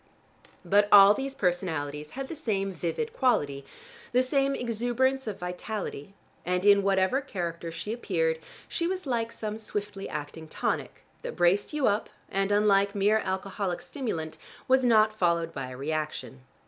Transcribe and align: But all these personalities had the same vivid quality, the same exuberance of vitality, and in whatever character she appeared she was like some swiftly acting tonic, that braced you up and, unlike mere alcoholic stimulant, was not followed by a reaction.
But 0.65 0.87
all 0.91 1.13
these 1.13 1.35
personalities 1.35 2.09
had 2.17 2.27
the 2.27 2.35
same 2.35 2.73
vivid 2.73 3.13
quality, 3.13 3.67
the 4.13 4.23
same 4.23 4.55
exuberance 4.55 5.27
of 5.27 5.37
vitality, 5.37 6.15
and 6.43 6.65
in 6.65 6.81
whatever 6.81 7.21
character 7.21 7.71
she 7.71 7.93
appeared 7.93 8.39
she 8.67 8.87
was 8.87 9.05
like 9.05 9.31
some 9.31 9.59
swiftly 9.59 10.09
acting 10.09 10.47
tonic, 10.47 11.03
that 11.21 11.35
braced 11.35 11.71
you 11.71 11.85
up 11.85 12.09
and, 12.29 12.51
unlike 12.51 12.95
mere 12.95 13.19
alcoholic 13.19 13.79
stimulant, 13.79 14.39
was 14.67 14.83
not 14.83 15.13
followed 15.13 15.53
by 15.53 15.69
a 15.69 15.77
reaction. 15.77 16.39